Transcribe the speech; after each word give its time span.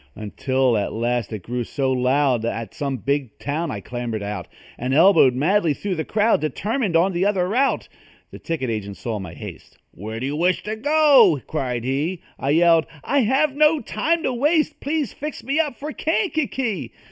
Until 0.15 0.77
at 0.77 0.93
last 0.93 1.31
it 1.31 1.43
grew 1.43 1.63
so 1.63 1.91
loud, 1.91 2.43
At 2.43 2.73
some 2.73 2.97
big 2.97 3.37
town 3.37 3.69
I 3.69 3.81
clambered 3.81 4.23
out 4.23 4.47
And 4.79 4.95
elbowed 4.95 5.35
madly 5.35 5.75
through 5.75 5.93
the 5.93 6.03
crowd, 6.03 6.41
Determined 6.41 6.95
on 6.95 7.13
the 7.13 7.23
other 7.23 7.47
route. 7.49 7.87
The 8.31 8.39
ticket 8.39 8.71
agent 8.71 8.97
saw 8.97 9.19
my 9.19 9.35
haste; 9.35 9.77
"Where 9.91 10.19
do 10.19 10.25
you 10.25 10.35
wish 10.35 10.63
to 10.63 10.75
go?" 10.75 11.39
cried 11.45 11.83
he. 11.83 12.23
I 12.39 12.49
yelled: 12.49 12.87
"I 13.03 13.19
have 13.19 13.55
no 13.55 13.79
time 13.79 14.23
to 14.23 14.33
waste 14.33 14.79
Please 14.79 15.13
fix 15.13 15.43
me 15.43 15.59
up 15.59 15.75
for 15.77 15.91
Kankakee!" 15.91 16.91